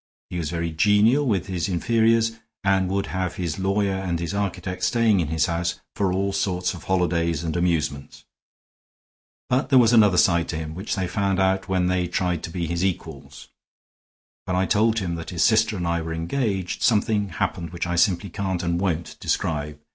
He 0.31 0.39
was 0.39 0.49
very 0.49 0.71
genial 0.71 1.27
with 1.27 1.45
his 1.45 1.69
inferiors, 1.69 2.31
and 2.63 2.89
would 2.89 3.05
have 3.13 3.35
his 3.35 3.59
lawyer 3.59 3.93
and 3.93 4.19
his 4.19 4.33
architect 4.33 4.83
staying 4.83 5.19
in 5.19 5.27
his 5.27 5.45
house 5.45 5.79
for 5.95 6.11
all 6.11 6.33
sorts 6.33 6.73
of 6.73 6.85
holidays 6.85 7.43
and 7.43 7.55
amusements. 7.55 8.25
But 9.47 9.69
there 9.69 9.77
was 9.77 9.93
another 9.93 10.17
side 10.17 10.47
to 10.49 10.55
him, 10.55 10.73
which 10.73 10.95
they 10.95 11.07
found 11.07 11.39
out 11.39 11.69
when 11.69 11.85
they 11.85 12.07
tried 12.07 12.41
to 12.45 12.49
be 12.49 12.65
his 12.65 12.83
equals. 12.83 13.49
When 14.45 14.55
I 14.57 14.65
told 14.65 14.97
him 14.97 15.13
that 15.17 15.29
his 15.29 15.43
sister 15.43 15.77
and 15.77 15.87
I 15.87 16.01
were 16.01 16.15
engaged, 16.15 16.81
something 16.81 17.29
happened 17.29 17.69
which 17.69 17.85
I 17.85 17.95
simply 17.95 18.31
can't 18.31 18.63
and 18.63 18.79
won't 18.79 19.17
describe. 19.19 19.77